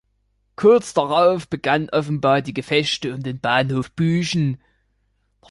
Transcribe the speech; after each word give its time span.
Kurz 0.55 0.95
darauf 0.95 1.47
begannen 1.47 1.89
offenbar 1.91 2.41
die 2.41 2.55
Gefechte 2.55 3.13
um 3.13 3.21
den 3.21 3.39
Bahnhof 3.39 3.91
Büchen. 3.91 4.57